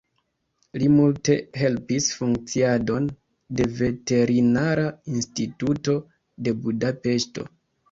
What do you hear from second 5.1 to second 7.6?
Instituto de Budapeŝto.